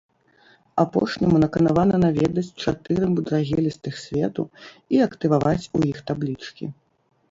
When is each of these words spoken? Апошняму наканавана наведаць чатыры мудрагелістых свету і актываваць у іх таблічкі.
Апошняму 0.83 1.41
наканавана 1.43 1.95
наведаць 2.05 2.45
чатыры 2.65 3.05
мудрагелістых 3.15 3.93
свету 4.09 4.43
і 4.97 5.07
актываваць 5.11 5.65
у 5.79 5.89
іх 5.95 6.07
таблічкі. 6.13 6.65